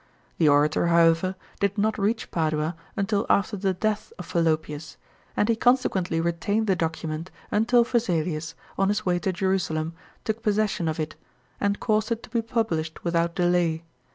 The 0.39 0.49
orator, 0.49 0.87
however, 0.87 1.35
did 1.59 1.77
not 1.77 1.95
reach 1.99 2.31
Padua 2.31 2.75
until 2.97 3.23
after 3.29 3.55
the 3.55 3.75
death 3.75 4.11
of 4.17 4.25
Fallopius, 4.25 4.97
and 5.37 5.47
he 5.47 5.55
consequently 5.55 6.19
retained 6.19 6.65
the 6.65 6.75
document 6.75 7.29
until 7.51 7.83
Vesalius, 7.83 8.55
on 8.79 8.87
his 8.89 9.05
way 9.05 9.19
to 9.19 9.31
Jerusalem, 9.31 9.93
took 10.23 10.41
possession 10.41 10.87
of 10.87 10.99
it, 10.99 11.13
and 11.59 11.79
caused 11.79 12.11
it 12.11 12.23
to 12.23 12.31
be 12.31 12.41
published 12.41 13.03
without 13.03 13.35
delay. 13.35 13.83